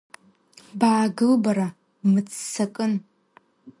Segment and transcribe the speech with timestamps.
[0.79, 1.67] Баагыл бара,
[2.03, 2.93] бмыццакын…